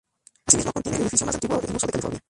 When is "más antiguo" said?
1.27-1.61